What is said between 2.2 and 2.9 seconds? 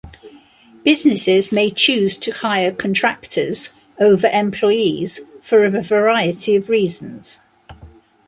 hire